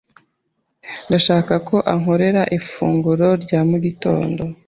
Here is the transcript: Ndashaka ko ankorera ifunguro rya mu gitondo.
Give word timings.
Ndashaka 1.07 1.53
ko 1.67 1.75
ankorera 1.93 2.41
ifunguro 2.57 3.27
rya 3.43 3.59
mu 3.69 3.77
gitondo. 3.85 4.41